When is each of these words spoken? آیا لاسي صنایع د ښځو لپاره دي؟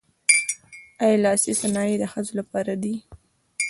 آیا 1.03 1.17
لاسي 1.23 1.51
صنایع 1.61 1.95
د 1.99 2.03
ښځو 2.11 2.33
لپاره 2.39 2.73
دي؟ 2.83 2.95